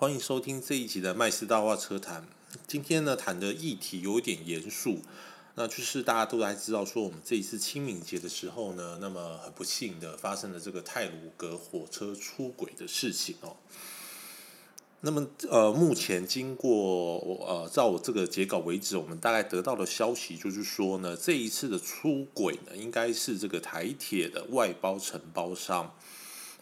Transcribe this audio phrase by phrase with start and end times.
[0.00, 2.26] 欢迎收听这一集的麦斯大话车谈。
[2.66, 5.00] 今天呢，谈的议题有一点严肃，
[5.56, 13.54] 那就是大家都还知道说，我们这一次清明节的时候呢，那么很不幸的发生了这个泰鲁格火车出轨的事情哦。
[15.02, 25.94] 那么呃，目前经过呃，照我这个截稿为止，我们大概得到的消息就是说呢，这一次的出轨呢，应该是这个台铁的外包承包商。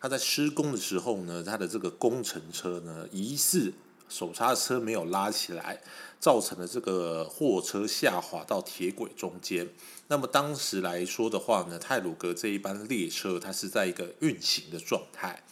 [0.01, 3.73] 他在施工的时候呢，他的这个工程车呢，疑似
[4.09, 5.83] 手刹车没有拉起来，
[6.21, 9.69] 造成了这个货车下滑到铁轨中间。
[10.07, 15.43] 那么当时来说的话呢，泰鲁格这一班列车它是在一个运行的状态，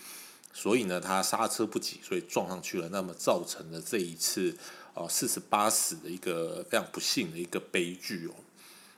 [0.54, 2.88] 所以呢，它刹车不及，所以撞上去了。
[2.90, 4.56] 那么造成了这一次
[4.94, 8.34] 哦四十八死的一个非常不幸的一个悲剧哦。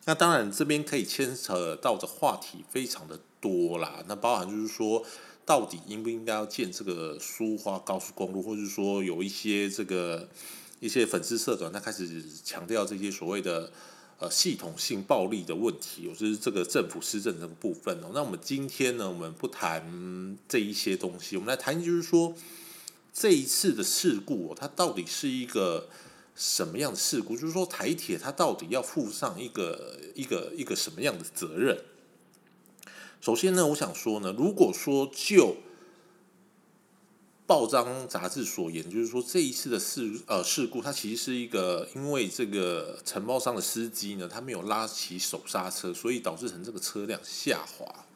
[0.04, 5.02] 那当然这边可以牵扯到的话题非常的多啦，那包含就是说。
[5.48, 10.28] 到底应不应该要建这个苏花高速公路，或者是说有一些这个
[10.78, 13.72] 一些粉丝社团，他开始强调这些所谓的
[14.18, 18.10] 呃系统性暴力的问题，就是这个政府施政这个部分哦。
[18.12, 22.34] 那我们今天呢，我们不谈这一些东西，我们来谈就是说
[23.14, 25.88] 这一次的事故，它到底是一个
[26.36, 27.38] 什么样的事故？
[27.38, 31.78] 就是说台铁它到底要负上一个一个一个什么样的责任？
[33.20, 35.56] 首先呢，我想说呢，如果说就
[37.46, 48.06] 报章杂志所言，就是说这一次的事呃事故，它其实是一个因为这个承包商的司机呢，他没有拉起手刹车，所以导致成这个车辆下滑。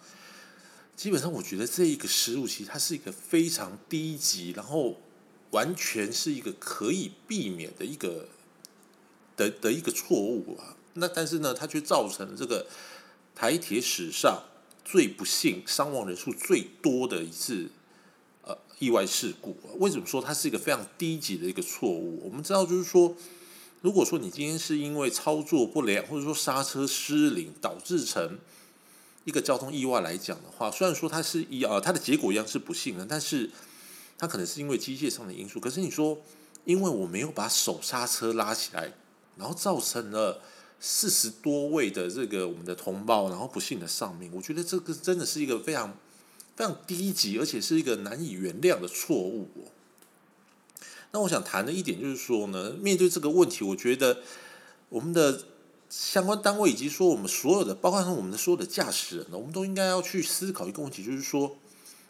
[0.94, 5.00] 基本上，我觉得这一个失误其实它是一个非常低级，然后
[5.50, 8.28] 完全是一个可以避免的一个
[9.36, 10.76] 的的一个错误啊。
[10.94, 12.66] 那但是呢，它却造成这个
[13.34, 14.44] 台铁史上。
[14.84, 17.70] 最不幸、伤亡人数最多的一次
[18.42, 22.20] 呃意外事故，为什么说它是一个非常低级的一个错误？
[22.24, 23.14] 我们知道，就是说，
[23.80, 28.38] 如果说你今天是因为操作不良，或者说刹车失灵导致成
[29.24, 33.50] 一个交通意外来讲的话，虽然说它是一呃它的结果一样是不幸的，但是
[34.18, 35.60] 它可能是因为机械上的因素。
[35.60, 36.20] 可是你说，
[36.64, 38.92] 因为我没有把手刹车拉起来，
[39.36, 40.42] 然后造成了。
[40.84, 45.96] 四十多位的这个我们的同胞，然后不幸的丧命，我觉得这个真的是一个非常
[46.56, 49.48] 非常低级，而且是一个难以原谅的错误。
[51.12, 54.22] 那我想谈的一点就是说呢，面对这个问题，我觉得
[54.88, 55.44] 我们的
[55.88, 61.56] 相关单位以及说我们所有的，包括说我们的所有的驾驶人呢，我们都应该要去思考一个问题，就是说，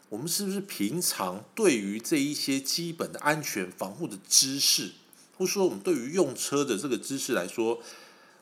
[0.09, 4.93] 我们是不是平常对于这一些基本的安全防护的知识，
[5.37, 7.79] 或者说我们对于用车的这个知识来说。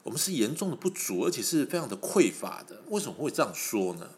[0.04, 2.82] 我们是严重的不足，而且是非常的匮乏的。
[2.90, 4.10] 为什么会这样说呢？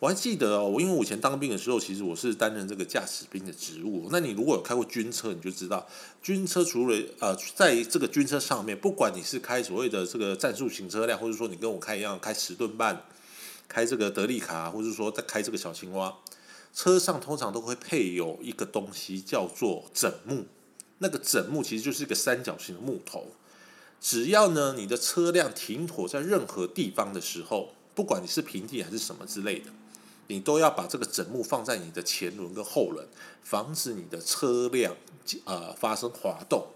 [0.00, 4.08] 我还记得哦，我因为我以前当兵的时候，其实我是担任这个驾驶兵的职务。
[4.10, 5.86] 那你如果有开过军车，你就知道，
[6.20, 13.04] 军车除了呃，在这个军车上面，不管你是开所谓的这个战术型车辆，或者说你跟我开一样开十吨半，
[13.68, 16.12] 开这个德利卡，或者说在开这个小青蛙，
[16.74, 20.46] 车上通常都会配有一个东西叫做枕木。
[20.98, 23.28] 那个枕木其实就是一个三角形的木头。
[24.02, 29.66] 只要呢，你的车辆停妥在任何地方的时候，不管你是平地还是什么之类的，
[30.26, 33.06] 你都要把这个枕木放在你的前轮跟后轮，
[33.44, 34.96] 防止你的车辆
[35.44, 36.66] 呃发生滑动。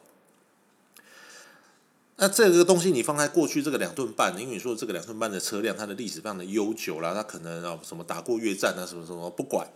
[2.18, 9.68] 那这个东西你放在过去这个两吨半，因为你说这个两吨半的车辆，它的历史非常的悠久了，它可能啊什么打过越战啊，什么什么不管。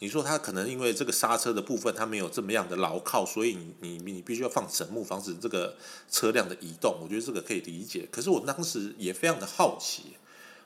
[0.00, 5.76] 你说他可能因为这个刹车的部分，它没有这么样的牢靠，所以你你你必须要放枕木，防止这个
[6.10, 6.98] 车辆的移动。
[7.00, 8.06] 我觉得这个可以理解。
[8.10, 10.16] 可是我当时也非常的好奇，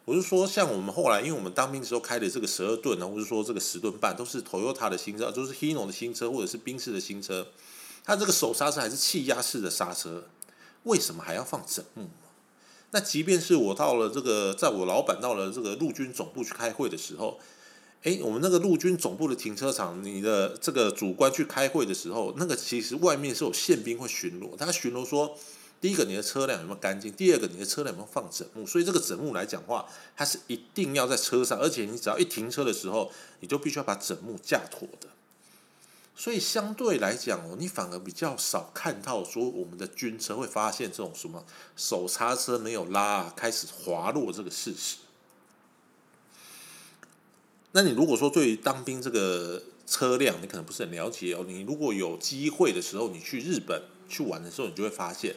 [0.06, 7.46] 我就说，像我们后来，因为我们当兵的时候开的这个十二吨啊，或者说这个十吨半，都是 Toyota 的新车，都是 Hino 的新车，或者是宾士的新车，
[8.04, 10.24] 它这个手刹车还是气压式的刹车，
[10.84, 12.08] 为什么还要放枕木？
[12.90, 17.38] 那即便是我到了这个，在我老板到了这个陆军总部去开会的时候。
[18.04, 24.56] 哎，我们那个陆军总部的停车场，你的这个主官去开会的时候，那个其实外面是有宪兵会巡逻。
[24.56, 25.36] 他巡逻说，
[25.80, 28.64] 第一个你的车辆有没有干净，第二个你的车辆有没有放枕木。
[28.64, 29.84] 所以这个枕木来讲话，
[30.16, 33.10] 它是一定要在车上，而且你只要一停车的时候，
[33.40, 35.08] 你就必须要把枕木架妥的。
[36.14, 41.44] 所以相对来讲哦，你反而比较少看到说我们的军车会发现这种什么
[41.76, 44.96] 手刹车没有拉开始滑落这个事实。
[47.78, 51.44] 那你如果说对于当兵这个车辆，你可能不是很了解哦。
[51.46, 55.36] 你如果有机会的时候，你去日本去玩的时候，你就会发现，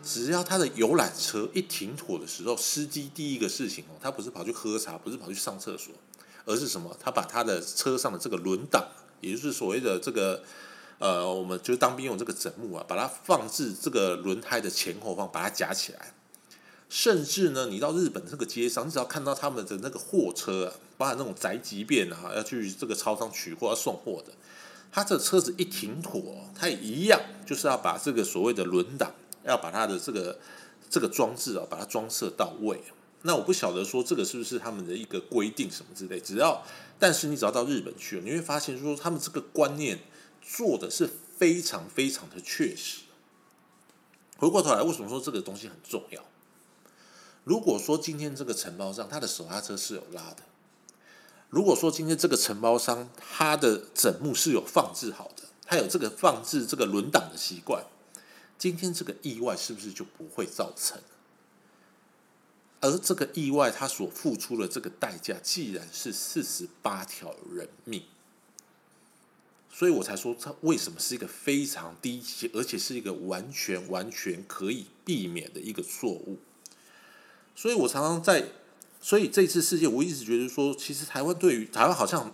[0.00, 5.92] 只要他的游览车一停妥的时候，司机第一个事情哦，他不是跑去喝茶，不是跑去上厕所，
[6.44, 6.96] 而是什么？
[7.00, 8.86] 他把他的车上的这个轮挡，
[9.20, 10.44] 也就是所谓的这个
[11.00, 16.14] 呃，我们就当兵用这个枕木啊，把它放置这个轮胎的前后方，把它夹起来。
[16.88, 24.32] 甚至呢，你到日本这个街上，你只要看到他们的那个货车啊，包含那种宅急便啊，要去这个超商取货要送货的，
[24.92, 26.22] 他这车子一停妥，
[26.54, 29.12] 他也一样，就是要把这个所谓的轮挡，
[29.44, 30.38] 要把它的这个
[30.88, 32.80] 这个装置啊，把它装设到位。
[33.22, 36.62] 那我不晓得说这个是不是他们的一个规定什么之类，只要，
[36.98, 39.98] 但是你只要到日本去，你会发现说他们这个观念
[40.42, 41.08] 做的是
[41.38, 43.00] 非常非常的确实。
[44.36, 46.22] 回过头来，为什么说这个东西很重要？
[47.44, 50.42] 如果说今天这个承包商他的手刹车是有拉的，
[51.54, 57.84] 如果说今天这个承包商他的枕木是有放置好的，他有这个放置这个轮挡的习惯，
[58.58, 61.00] 今天这个意外是不是就不会造成？
[62.80, 68.02] 而这个意外他所付出的这个代价，既然是四十八条人命，
[69.72, 76.40] 所以我才说他为什么是一个非常低级，而且是一个完全完全可以避免的一个错误。
[77.54, 78.48] 所以我常常在，
[79.04, 82.32] 所以这次事件，我一直觉得说，其实台湾对于台湾好像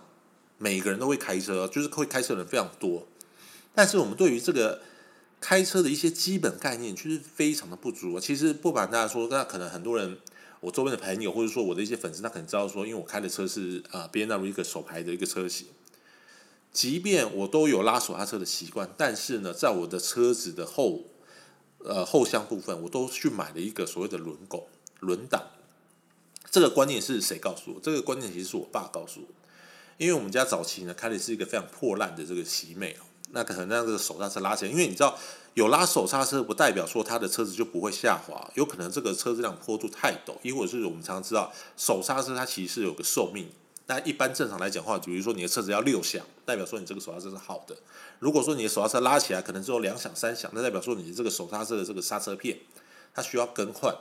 [0.57, 3.05] 每个人都会开车，就是会开车的人非常多，
[3.75, 4.81] 但是我们对于这个
[5.41, 8.17] 开车的一些基本概念，其实非常的不足。
[8.21, 10.17] 其实不瞒大家说，那可能很多人，
[10.61, 15.67] 我周边的朋友或者说我的一些粉丝，他可能知道说，因为我开的车是啊 B N W 一个手牌的一个车型，
[16.71, 21.03] 即便我都有拉手刹车的习惯，但是呢，在我的车子的后
[21.79, 24.65] 呃后箱部分，我都去买了一个所谓的轮拱。
[25.01, 25.41] 轮挡，
[26.49, 27.79] 这个观念是谁告诉我？
[27.81, 29.27] 这个观念其实是我爸告诉我。
[29.97, 32.97] 因为我们家早期呢开的是一个非常破烂的这个喜美，
[33.29, 34.71] 那可能那个手刹车拉起来。
[34.71, 35.15] 因为你知道，
[35.53, 43.47] 有拉手刹车不代表说它的车子就不会下滑，有可能这个车子辆坡度太陡，亦或者是我们常常知道手刹车它其实是有个寿命。
[43.85, 47.75] 那一般正常来讲话，比如说你的车子要六响，代表说你这个手刹车是好的。
[48.19, 52.57] 如果说你的手刹车拉起来可能只有两响三响，那代表说你的这个手刹车的这个刹车片
[53.13, 53.95] 它需要更换。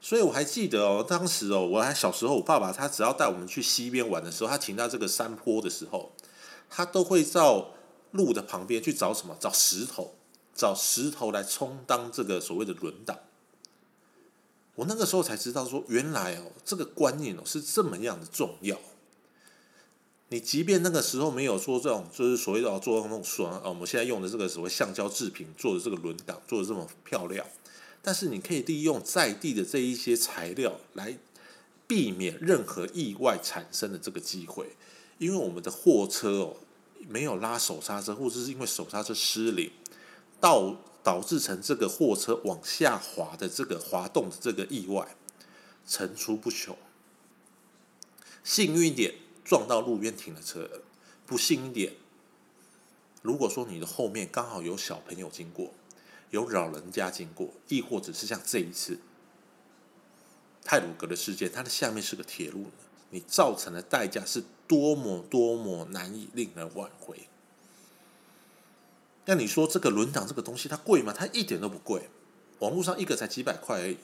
[0.00, 6.12] 所以我还记得哦，当时哦，我还小时候，我爸爸他只要带我们去溪边玩的时候，他停到这个山坡的时候，
[6.70, 7.70] 他都会到
[8.12, 9.36] 路的旁边去找什么？
[9.40, 10.14] 找石头，
[10.54, 13.18] 找石头来充当这个所谓的轮挡。
[14.76, 18.78] 我那个时候才知道说，原来哦，这个观念哦是这么样的重要。
[20.28, 27.44] 你即便那个时候没有说这种，就是所谓的做那种双啊，我们现在用的这个所谓橡胶制品做的这个轮挡，做的这么漂亮。
[28.02, 31.18] 但是你可以利用在地的这一些材料来
[31.86, 34.76] 避免任何意外产生的这个机会，
[35.18, 36.56] 因为我们的货车哦
[37.08, 39.70] 没有拉手刹车，或者是因为手刹车失灵，
[40.40, 45.16] 导导致成这个货车往下滑的这个滑动的这个意外
[45.86, 46.76] 层出不穷。
[48.44, 49.14] 幸运一点
[49.44, 50.82] 撞到路边停的车，
[51.26, 51.94] 不幸一点，
[53.22, 55.72] 如果说你的后面刚好有小朋友经过。
[56.30, 58.98] 有老人家经过，亦或者是像这一次
[60.64, 62.66] 泰鲁格的事件，它的下面是个铁路，
[63.10, 67.28] 你造成的代价是多么多么难以令人挽回。
[69.24, 71.14] 那你说这个轮挡这个东西它贵吗？
[71.16, 72.08] 它一点都不贵，
[72.58, 73.96] 网络上一个才几百块而已，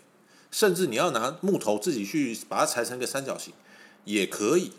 [0.50, 3.52] 甚至你要拿木头自己去把它裁成一个三角形
[4.04, 4.72] 也可以。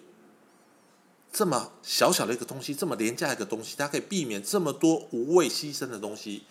[1.32, 6.44] 这么小小的一个东西，这么廉价一个东西，它可以避免这么多无谓牺牲的东西。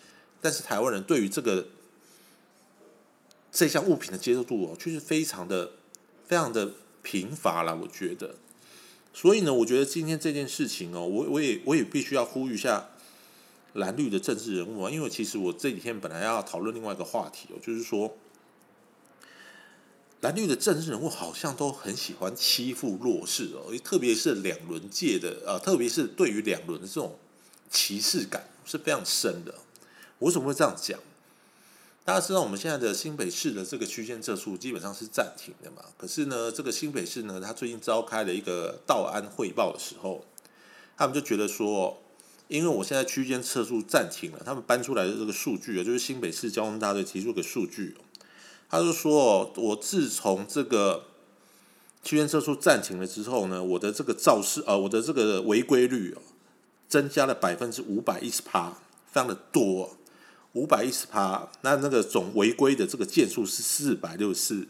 [0.45, 1.65] 但是台湾人对于这个
[3.51, 5.71] 这项物品的接受度哦，却是非常的、
[6.27, 6.71] 非常的
[7.01, 7.75] 贫乏了。
[7.75, 8.35] 我觉得，
[9.11, 12.89] 所以呢，我觉得今天这件事情哦，我我也我也必须要呼吁一下
[13.73, 18.15] 蓝绿的政治人物啊，因为其实我这几天本来要讨论另外一个话题哦，就是说
[20.21, 27.17] 蓝绿的政治人物好像都很喜欢欺负弱势哦，特别是两轮界的呃，特别是对于两轮的这种
[27.71, 29.55] 歧视感是非常深的。
[30.19, 30.99] 为什么会这样讲？
[32.03, 35.81] 大家知道我们现在的新北市的这个区间测速基本上是暂停的嘛？
[35.97, 40.23] 可是呢，这个新北市呢，他最近召开了一个道安汇报的时候，
[40.95, 41.99] 他们就觉得说，
[42.47, 47.97] 因为我现在区间测速暂停了，他们搬出来的这个数据啊，就是新北市交通大队提出的数据，
[48.69, 51.05] 他就说，我自从这个
[52.03, 56.21] 区间测速暂停了之后呢，我的这个肇事啊，我的这个违规率哦，
[56.87, 58.77] 增加了百分之五百一十趴，
[59.11, 59.97] 非常的多。
[60.55, 64.67] 五百一十趴，那那个总违规的这个件数是四百六十四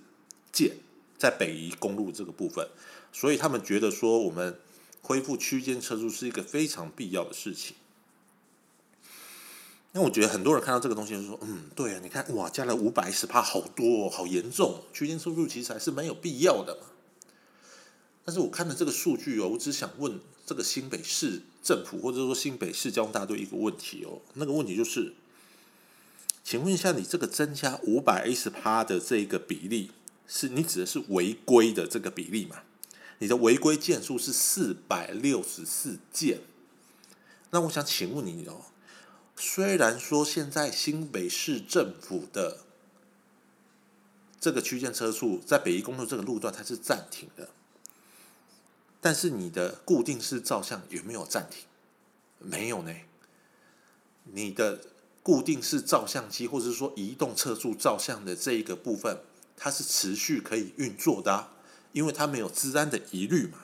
[0.51, 0.77] 件，
[1.15, 2.67] 在北宜公路这个部分，
[3.13, 4.59] 所以他们觉得说我们
[5.01, 7.75] 恢复区间车速是一个非常必要的事情。
[9.91, 16.87] 那我觉得很多人看到这个东西就说：“嗯，对啊，你看哇，加了五百一十趴，好多，好严重，区间车速其实还是蛮有必要的嘛。”
[18.25, 25.13] 但是我看了这个数据哦，我只想问这个新北市政府或者说新北市交通大队一个问题哦，那个问题就是，
[26.45, 29.91] 请问一下，你这个增加五百一十趴的这个比例，
[30.27, 32.61] 是你指的是违规的这个比例吗？
[33.17, 36.41] 你的违规件数是四百六十四件，
[37.49, 38.65] 那我想请问你哦，
[39.35, 42.59] 虽然说现在新北市政府的
[44.39, 47.49] 这个区间车速在北宜公路这个路段它是暂停的。
[49.01, 51.63] 但是你的固定式照相有没有暂停？
[52.37, 52.93] 没有呢。
[54.25, 54.81] 你的
[55.25, 59.21] 固定式照相机或者是说移动测速照相的这一个部分，
[59.57, 61.47] 它是持续可以运作的，
[61.93, 63.57] 因为它没有治安的疑虑嘛。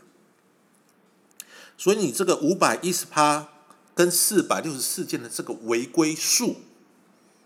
[1.78, 3.50] 所以你这个五百一十趴
[3.94, 6.56] 跟四百六十四件的这个违规数，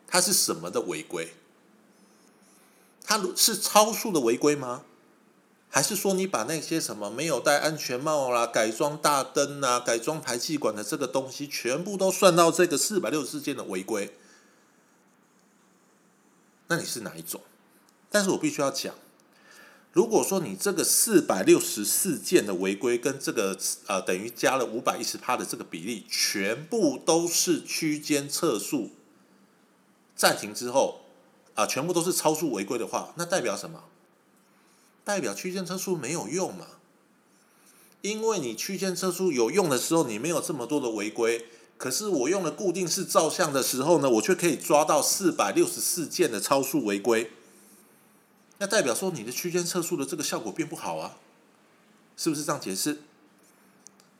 [0.08, 1.34] 它是什么的违规？
[3.04, 4.84] 它是超速的违规吗？
[5.75, 14.15] 还是说你把那些什么没有戴安全帽啦、改装大灯啊、改装排气管的这个东西，全部都算到这个四百六十四件的违规？
[16.67, 17.41] 那你是哪一种？
[18.10, 18.96] 但是我必须要讲，
[19.91, 28.91] 如果说你这个四百六十四件的违规跟这个呃等于加了五百一十趴的这个比例，全部都是区间测速
[30.15, 31.01] 暂停之后
[31.53, 33.84] 啊，全部都是超速违规的话，那代表什么？
[35.06, 36.66] 代表区间测速没有用嘛？
[38.02, 41.46] 因为你区间测速有用的时候，你没有这么多的违规。
[41.78, 47.32] 可是我用了固定式照相的时候呢，我却可以抓到四百六十四件的超速违规。
[48.58, 51.18] 那代表说你的区间测速的这个效果并不好啊？
[52.18, 53.02] 是不是这样解释？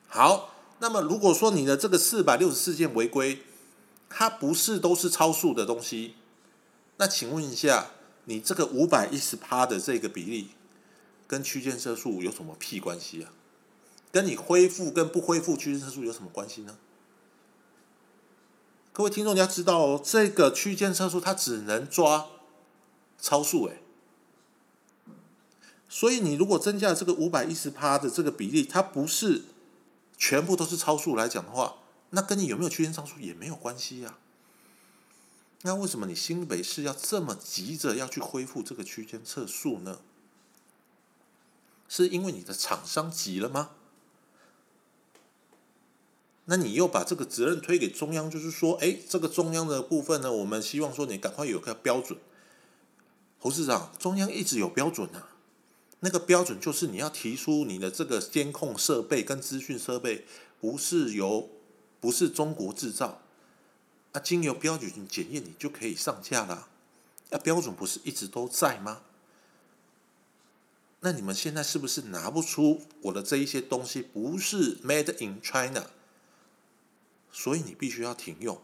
[0.08, 3.40] 好，那么如果说你的这个四百六十四件违规，
[4.10, 6.16] 它不是都是超速的东西，
[6.98, 7.92] 那请问一下，
[8.26, 10.50] 你这个五百一十趴的这个比例？
[11.28, 13.32] 跟区间测速有什么屁关系啊？
[14.12, 16.78] 跟你恢复跟不恢复区间测速有什么关系呢？
[18.94, 22.28] 各位听众你要知道哦，这个区间测速它只能抓
[23.20, 23.82] 超速哎，
[25.90, 29.44] 所以你如果增加了这个五百一十趴的这个比例，它不是
[30.18, 31.80] 全部都是超速来讲的话，
[32.12, 34.18] 那跟你有没有区间超速也没有关系呀。
[35.64, 40.00] 那为什么你新北市要这么急着要去恢复这个区间测速呢？
[41.88, 43.72] 是因为你的厂商急了吗？
[46.48, 52.20] 那你又把这个责任推给中央，就是说，哎，这个中央的部分呢，我们希望说你赶快有个标准。
[53.40, 55.30] 侯市长，中央一直有标准啊，
[56.02, 60.26] 那个标准就是你要提出你的这个监控设备跟资讯设备
[60.62, 61.50] 不是由
[62.00, 63.22] 不是中国制造，
[64.12, 66.68] 啊，经由标准检验你就可以上架了。
[67.32, 69.02] 那标准不是一直都在吗？
[71.06, 75.92] 那你们现在是不是拿不出我的这一些东西不是 made in China，
[77.32, 78.60] 所以你必须要停用？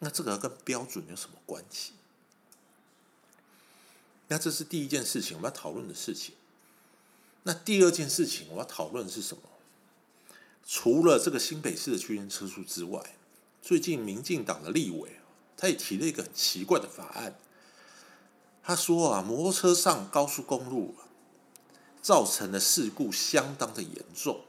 [0.00, 1.92] 那这个跟标准有什么关系？
[4.26, 6.34] 那这是第一件事情我们要讨论的事情。
[7.44, 9.42] 那第二件事情我要讨论的是什么？
[10.66, 13.14] 除了这个新北市的区间车速之外，
[13.62, 15.20] 最近民进党的立委
[15.56, 17.38] 他也提了一个很奇怪的法案。
[18.60, 20.96] 他说啊，摩托车上高速公路。
[22.04, 24.42] 造成的事故相当的严重，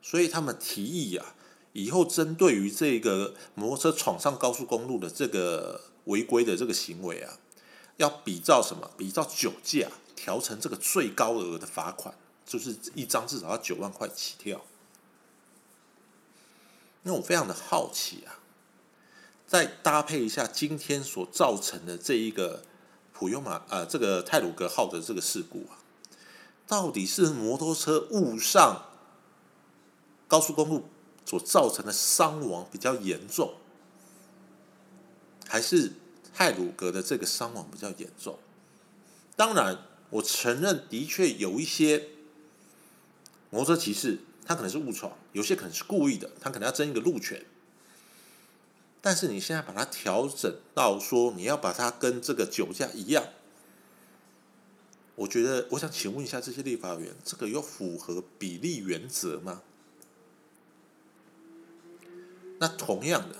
[0.00, 1.34] 所以他们提议啊，
[1.74, 7.36] 以后针对于这个摩托车闯上高速公路的这个违规的这个行为啊，
[7.98, 8.90] 要比照什么？
[8.96, 12.14] 比照酒驾，调成这个最高额的罚款，
[12.46, 14.64] 就是一张至少要九万块起跳。
[17.02, 18.40] 那我非常的好奇啊，
[19.46, 22.62] 再搭配一下今天所造成的这一个
[23.12, 25.84] 普悠玛啊，这个泰鲁格号的这个事故啊。
[26.66, 28.86] 到底是摩托车误上
[30.26, 30.88] 高速公路
[31.24, 33.54] 所造成的伤亡比较严重，
[35.46, 35.92] 还是
[36.34, 38.38] 泰鲁格的这个伤亡比较严重？
[39.36, 39.78] 当然，
[40.10, 42.08] 我承认的确有一些
[43.50, 47.44] 摩托车骑士他可能是误闯，有些可能是故意的，他可能要争一个路权。
[49.00, 53.24] 但是你现在把它调整到说，你要把它跟这个酒驾一样。
[55.16, 59.62] 我觉得，我想请问一下这些立法员，这个有符合比例原则吗？
[62.58, 63.36] 那同样的，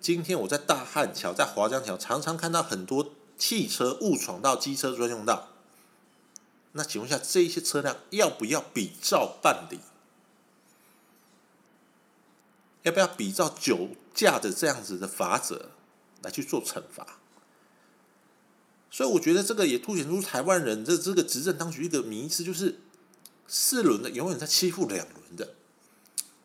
[0.00, 5.48] 今天我在大汉桥、在华江桥，常常看到很多汽车误闯到机车专用道。
[6.72, 9.80] 那请问一下，这些车辆要不要比照办理？
[12.82, 15.70] 要不要比照酒驾的这样子的法则
[16.22, 17.18] 来去做惩罚？
[18.90, 22.80] 所以我觉得这个也凸显出台湾人的这个执政当局一个迷思，就是
[23.46, 25.54] 四轮的永远在欺负两轮的，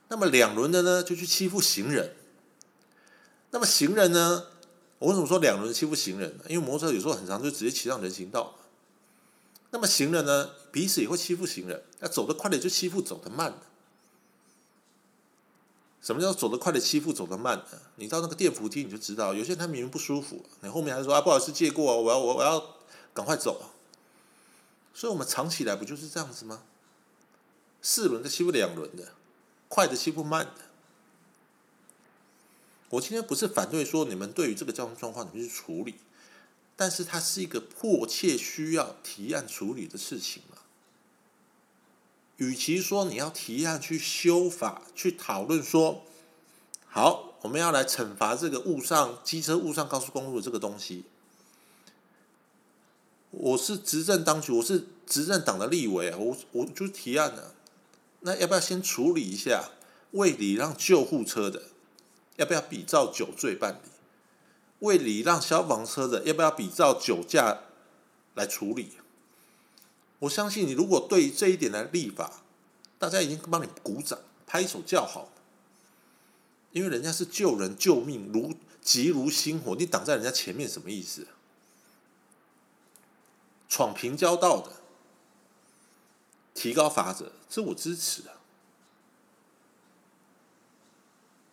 [0.10, 2.16] 那么两轮的呢就去欺负行人。
[3.52, 4.46] 那么行人呢，
[5.00, 6.44] 我为什么说两轮欺负行人呢？
[6.48, 8.58] 因为摩托车有时候很长，就直接骑上人行道。
[9.72, 13.60] 那么行人呢，彼此也会欺负行人，那走得快的就欺负走得慢的。
[16.02, 17.82] 什么叫走得快的欺负走得慢的？
[17.98, 22.76] 你到那个电扶梯你就知道，有些人他明明不舒服，你后面还说啊不好意思借过，我要我我要
[23.14, 23.72] 赶快走。
[24.94, 26.64] 所以我们藏起来不就是这样子吗？
[27.82, 29.14] 四轮的欺负两轮的，
[29.68, 30.62] 快的欺负慢的。
[32.90, 35.96] 我今天不是反对说你们对于这个交通状况你们去处理，
[36.76, 40.44] 但是它是一个迫切需要提案处理的事情。
[42.42, 46.02] 与其说你要提案去修法去讨论说，
[46.88, 51.04] 好，我们要来惩罚这个误上机车误上高速公路的这个东西，
[53.30, 57.54] 我是执政当局，我是执政党的立委，我我就提案了，
[58.22, 59.70] 那要不要先处理一下
[60.14, 61.62] 为礼让救护车的，
[62.38, 63.90] 要不要比照酒醉办理？
[64.80, 67.60] 为礼让消防车的，要不要比照酒驾
[68.34, 68.94] 来处理？
[70.22, 72.44] 我相信你，如果对于这一点的立法，
[73.00, 75.30] 大家已经帮你鼓掌、拍手叫好，
[76.72, 81.28] 因为人家是救人救命，如急如星火，你挡在人家前面什么意思？
[83.68, 84.74] 闯平交道的，
[86.54, 88.38] 提高罚则，这我支持啊。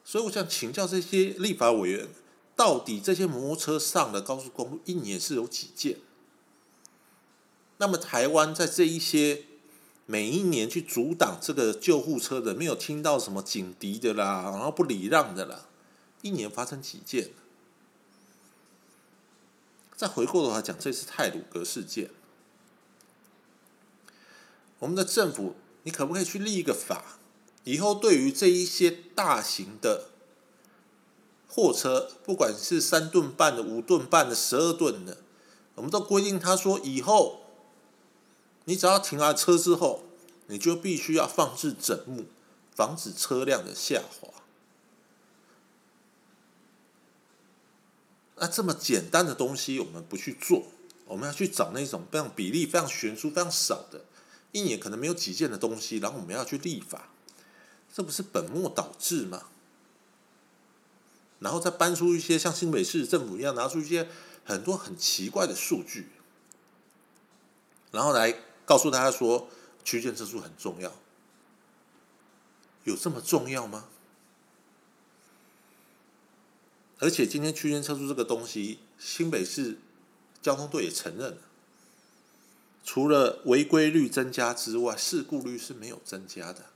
[0.05, 2.09] 所以我想请教这些立法委员，
[2.55, 5.99] 到底这些摩托车上的高速公路一年是有几件？
[7.81, 9.45] 那么台湾在这一些
[10.05, 15.67] 每一年去阻挡这个救护车的，没有听到什么警笛的啦，然后不礼让的啦，
[16.23, 17.31] 一年发生几件？
[19.97, 22.11] 再回过头来讲，这次泰鲁格事件，
[24.81, 25.55] 我们的政府，
[25.85, 27.19] 你可不可以去立一个法，
[27.65, 30.09] 以后对于这一些大型的
[31.47, 35.19] 货车，不管是三吨半的、五吨半的、十二吨的，
[35.77, 37.45] 我们都规定他说以后。
[38.69, 40.05] 你只要停完车之后，
[40.49, 42.27] 你就必须要放置枕木，
[42.77, 44.29] 防止车辆的下滑。
[48.37, 50.67] 那这么简单的东西，我们不去做，
[51.07, 54.05] 我们要去找那种非常比例非常悬殊、非常少的，
[54.53, 57.09] 一年可能没有几件的东西，然后我们要去立法，
[57.91, 59.45] 这不是本末倒置吗？
[61.39, 64.11] 然后再搬出一些像新北市政府一样，拿出一些
[64.45, 66.11] 很多很奇怪的数据，
[67.93, 68.43] 然后来。
[68.69, 69.49] 告诉大家说，
[69.83, 70.93] 区间测速很重要，
[72.85, 73.87] 有这么重要吗？
[76.99, 79.79] 而且今天区间测速这个东西，新北市
[80.43, 81.39] 交通队也承认了，
[82.85, 86.67] 除了违规率增加之外，事故率是没有增加的。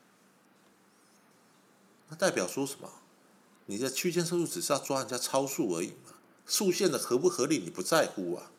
[2.08, 2.90] 那代表说什么？
[3.66, 6.14] 你的区间测速只是要抓人家超速而已嘛？
[6.46, 8.50] 速线的合不合理你不在乎啊？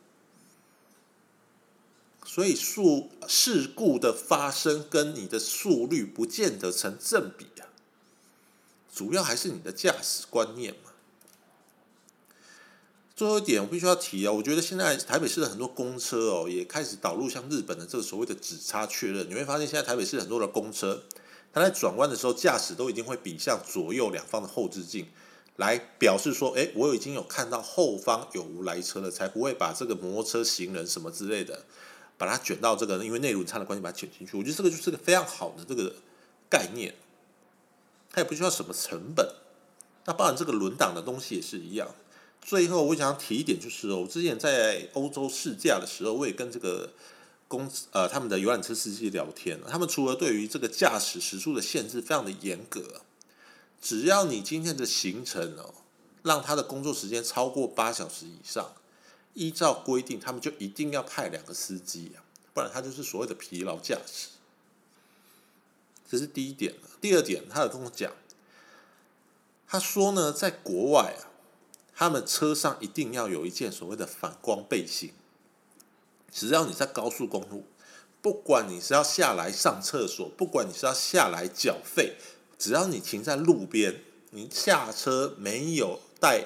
[2.26, 7.70] 所以速事故的发生跟你的速率不见得成正比啊，
[8.94, 10.92] 主要还是你的驾驶观念嘛。
[13.16, 19.30] 最后一点我必须要提啊，我觉得现在台北市的很多公车哦，也开始导入像日本的这个所谓的指差确认。
[19.30, 21.04] 你会发现现在台北市很多的公车，
[21.54, 25.08] 它在转弯的时候，驾驶都已经会比向左右两方的后视镜，
[25.58, 31.66] 来表示说，哎，我已经有看到后方有无来车了，才不会把这个摩托车、行人什么之类的。
[32.24, 34.38] 把它卷到这个，因为内轮差的关系，把它卷进去。
[34.38, 35.94] 我觉得这个就是个非常好的这个
[36.50, 36.96] 概念，
[38.10, 39.30] 它也不需要什么成本。
[40.06, 41.90] 那包含这个轮挡的东西也是一样。
[42.42, 46.94] 最后，我想提一点，就是哦我之前在欧洲试驾的时候，我也跟这个
[47.50, 53.02] 公司呃他们的游览车司机聊天他们除了对于这个驾驶时速的限制非常的严格，
[53.82, 55.74] 只要你今天的行程哦，
[56.22, 58.74] 让他的工作时间超过八小时以上。
[59.34, 64.30] 依照规定，他们就一定要派两个司机啊，不然他就是所谓的疲劳驾驶。
[66.10, 68.12] 这是第一点第二点，他有跟我讲，
[69.68, 71.34] 他说呢，在国外啊，
[71.96, 75.14] 他们车上一定要有一件所谓的反光背心。
[76.32, 77.66] 只要你在高速公路，
[78.22, 82.16] 不管你是要下来上厕所，不管你是要下来缴费，
[82.58, 86.46] 只要你停在路边，你下车没有带。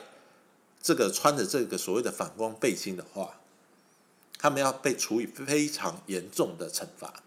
[0.87, 3.41] 这个穿着这个所谓的反光背心的话，
[4.39, 7.21] 他们要被处以非常严重的惩罚。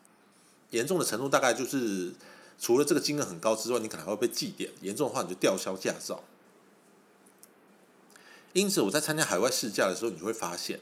[0.71, 2.15] 严重的程度大概就是，
[2.59, 4.71] 除了这个金额很高之外，你可能会被记点。
[4.81, 6.25] 严重的话，你就吊销驾照。
[8.55, 10.81] 因此，我在参加海外试驾的时候，你会发现，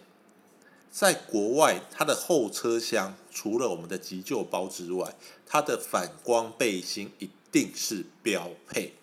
[0.92, 8.94] 在国外，它的后车厢除了我们的急救包之外，它的反光背心一定是标配，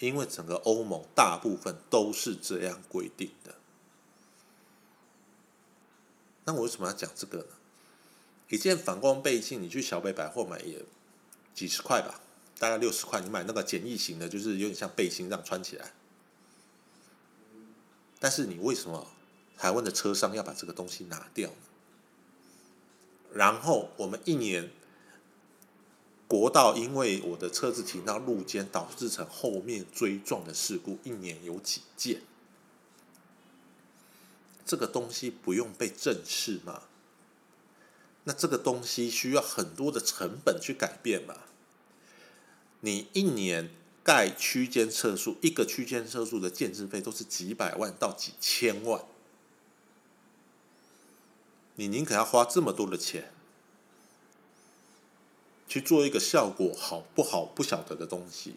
[0.00, 3.54] 因为整个欧盟大部分都是这样规定的。
[6.44, 7.44] 那我为什么要讲这个呢？
[8.48, 10.84] 一件反光背心，你去小北百货买也
[11.54, 12.20] 几十块吧，
[12.58, 13.20] 大概六十块。
[13.20, 15.92] 你买那个简易型的，就是有点像背心这样穿起来。
[18.18, 19.06] 但是你为什么
[19.56, 21.56] 台湾的车商要把这个东西拿掉呢？
[23.32, 24.72] 然后我们一年
[26.30, 32.22] 国道因为我的车子停到路肩，导致成后面追撞的事故，一年有几件？
[34.64, 36.82] 这个东西不用被正视吗？
[38.22, 41.34] 那这个东西需要很多的成本去改变嘛？
[42.78, 43.68] 你一年
[44.04, 49.04] 盖区间测速，一个区间测速的建制费都是几百万到几千万，
[51.74, 53.32] 你宁可要花这么多的钱
[55.70, 58.56] 去做一个效果好不好不晓得的东西，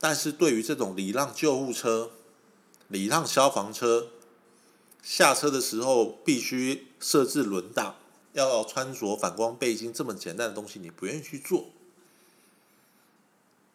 [0.00, 2.10] 但是对于这种礼让救护车、
[2.88, 4.08] 礼让消防车。
[5.00, 7.94] 下车的时候必须设置轮挡，
[8.32, 11.66] 要穿着反光背心，这么简单的东西你不愿意去做。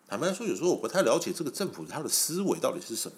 [0.05, 3.17] 坦白说，有时候我不太了解这个政府他的思维到底是什么。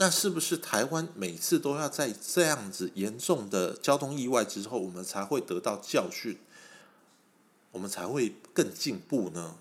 [0.00, 6.38] 那是不是台湾每次都要在这样子严重的交通意外之后，我们才会得到教训，
[7.72, 9.56] 我们才会更进步呢？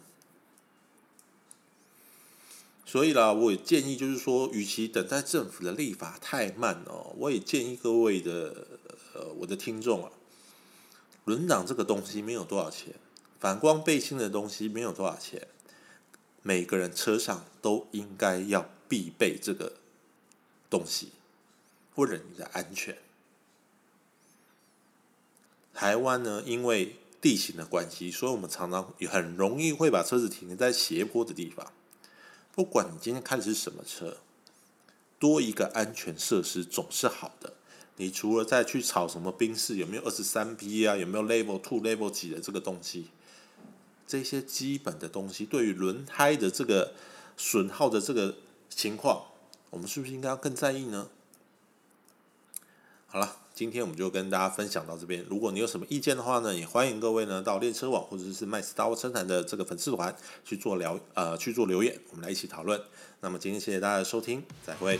[2.86, 8.68] 所以啦，我也建议，就是说，与其等待政府的立法太慢哦，我也建议各位的
[9.14, 10.12] 呃，我的听众啊，
[11.26, 12.94] 轮挡这个东西没有多少钱，
[13.40, 15.48] 反光背心的东西没有多少钱，
[16.44, 19.74] 每个人车上都应该要必备这个
[20.70, 21.10] 东西，
[21.96, 22.98] 为了你的安全。
[25.74, 31.72] 台湾呢，因为地形的关系，所以我们常常很容易会把车子停在斜坡的地方。
[32.56, 34.18] 不管你今天开的是什么车，
[35.20, 37.54] 多一个安全设施总是好的。
[37.98, 43.10] 你除了再去炒什么宾士有没有二十三 P 啊，有没有 Level Two、Level 几的这个东西，
[44.08, 46.94] 这些基本的东西，对于轮胎的这个
[47.36, 48.38] 损耗的这个
[48.70, 49.26] 情况，
[49.70, 51.10] 我们是不是应该要更在意呢？
[53.08, 53.38] 好了。
[53.58, 55.26] 今天我们就跟大家分享到这边。
[55.28, 62.80] 如果你有什么意见的话呢，也欢迎各位呢到练车网或者是麦斯达沃车坛的这个粉丝团去做聊呃去做留言，我们来一起讨论。
[63.20, 65.00] 那么今天谢谢大家的收听，再会。